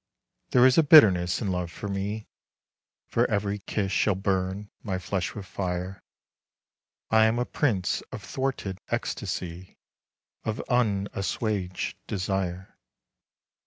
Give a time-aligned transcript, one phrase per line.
[0.49, 2.25] There is a bitterness in love for me,
[3.05, 6.01] For every kiss shall burn my flesh with fire,
[7.11, 9.77] I am a prince of thwarted ecstasy,
[10.43, 12.79] Of unassuaged desire.